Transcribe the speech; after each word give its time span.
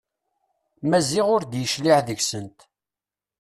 Maziɣ 0.89 1.27
ur 1.35 1.41
d-yecliɛ 1.45 1.97
deg-sent. 2.07 2.57